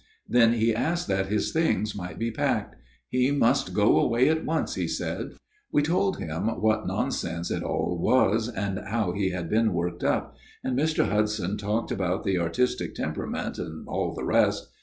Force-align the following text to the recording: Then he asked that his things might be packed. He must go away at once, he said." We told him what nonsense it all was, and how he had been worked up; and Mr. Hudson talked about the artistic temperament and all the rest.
Then 0.27 0.53
he 0.53 0.73
asked 0.73 1.07
that 1.09 1.27
his 1.27 1.51
things 1.51 1.95
might 1.95 2.17
be 2.17 2.31
packed. 2.31 2.75
He 3.07 3.29
must 3.29 3.71
go 3.75 3.99
away 3.99 4.29
at 4.29 4.43
once, 4.43 4.73
he 4.73 4.87
said." 4.87 5.33
We 5.71 5.83
told 5.83 6.17
him 6.17 6.47
what 6.59 6.87
nonsense 6.87 7.51
it 7.51 7.61
all 7.61 7.99
was, 8.01 8.49
and 8.49 8.79
how 8.87 9.11
he 9.11 9.29
had 9.29 9.47
been 9.47 9.73
worked 9.73 10.03
up; 10.03 10.37
and 10.63 10.75
Mr. 10.75 11.07
Hudson 11.07 11.55
talked 11.55 11.91
about 11.91 12.23
the 12.23 12.39
artistic 12.39 12.95
temperament 12.95 13.59
and 13.59 13.87
all 13.87 14.15
the 14.15 14.25
rest. 14.25 14.69